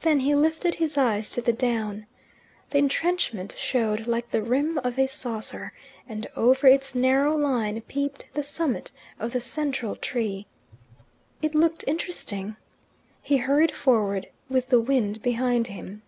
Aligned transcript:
Then 0.00 0.20
he 0.20 0.34
lifted 0.34 0.76
his 0.76 0.96
eyes 0.96 1.28
to 1.32 1.42
the 1.42 1.52
down. 1.52 2.06
The 2.70 2.78
entrenchment 2.78 3.54
showed 3.58 4.06
like 4.06 4.30
the 4.30 4.40
rim 4.42 4.78
of 4.78 4.98
a 4.98 5.06
saucer, 5.06 5.74
and 6.08 6.26
over 6.34 6.66
its 6.66 6.94
narrow 6.94 7.36
line 7.36 7.78
peeped 7.82 8.24
the 8.32 8.42
summit 8.42 8.90
of 9.18 9.32
the 9.32 9.40
central 9.42 9.96
tree. 9.96 10.46
It 11.42 11.54
looked 11.54 11.84
interesting. 11.86 12.56
He 13.20 13.36
hurried 13.36 13.72
forward, 13.74 14.28
with 14.48 14.70
the 14.70 14.80
wind 14.80 15.20
behind 15.20 15.66
him. 15.66 16.00